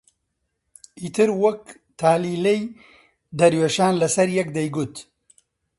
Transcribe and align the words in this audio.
ئیتر 1.01 1.29
وەک 1.43 1.61
تالیلەی 1.99 2.61
دەروێشان 3.39 3.93
لەسەر 4.01 4.27
یەک 4.39 4.49
دەیگوت: 4.57 4.95